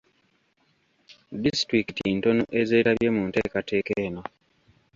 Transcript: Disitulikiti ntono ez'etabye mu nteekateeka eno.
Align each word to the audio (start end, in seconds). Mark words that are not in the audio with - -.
Disitulikiti 1.43 2.05
ntono 2.15 2.43
ez'etabye 2.59 3.07
mu 3.15 3.21
nteekateeka 3.27 3.91
eno. 4.05 4.21